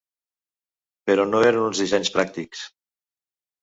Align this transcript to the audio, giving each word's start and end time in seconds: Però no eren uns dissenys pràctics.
Però 1.11 1.27
no 1.33 1.43
eren 1.51 1.69
uns 1.69 1.85
dissenys 1.85 2.15
pràctics. 2.19 2.69